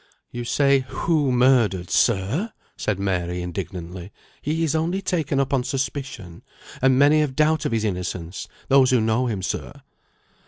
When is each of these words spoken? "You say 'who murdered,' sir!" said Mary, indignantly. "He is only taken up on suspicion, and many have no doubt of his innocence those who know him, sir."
"You 0.31 0.45
say 0.45 0.79
'who 0.89 1.31
murdered,' 1.31 1.91
sir!" 1.91 2.53
said 2.75 2.97
Mary, 2.97 3.43
indignantly. 3.43 4.11
"He 4.41 4.63
is 4.63 4.73
only 4.73 4.99
taken 4.99 5.39
up 5.39 5.53
on 5.53 5.63
suspicion, 5.63 6.41
and 6.81 6.97
many 6.97 7.19
have 7.19 7.29
no 7.33 7.35
doubt 7.35 7.65
of 7.65 7.71
his 7.71 7.85
innocence 7.85 8.47
those 8.67 8.89
who 8.89 8.99
know 8.99 9.27
him, 9.27 9.43
sir." 9.43 9.83